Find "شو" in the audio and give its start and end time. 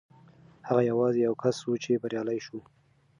2.45-2.59